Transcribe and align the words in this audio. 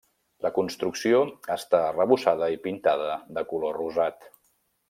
La 0.45 0.51
construcció 0.53 1.19
està 1.57 1.83
arrebossada 1.91 2.51
i 2.57 2.59
pintada 2.67 3.21
de 3.39 3.47
color 3.53 3.81
rosat. 3.83 4.31